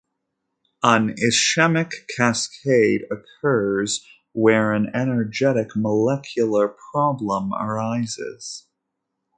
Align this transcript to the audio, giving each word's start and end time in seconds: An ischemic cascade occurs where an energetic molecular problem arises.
An 0.81 1.13
ischemic 1.17 2.07
cascade 2.17 3.01
occurs 3.11 4.03
where 4.33 4.73
an 4.73 4.89
energetic 4.95 5.75
molecular 5.75 6.69
problem 6.91 7.53
arises. 7.53 8.65